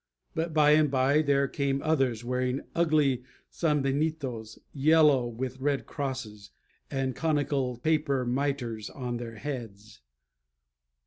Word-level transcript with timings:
But 0.33 0.51
by 0.51 0.71
and 0.71 0.89
by 0.89 1.21
there 1.21 1.47
came 1.47 1.79
others, 1.83 2.25
wearing 2.25 2.61
ugly 2.73 3.23
sanbenitos 3.51 4.57
yellow, 4.73 5.27
with 5.27 5.59
red 5.59 5.85
crosses 5.85 6.49
and 6.89 7.15
conical 7.15 7.77
paper 7.77 8.25
mitres 8.25 8.89
on 8.89 9.17
their 9.17 9.35
heads. 9.35 10.01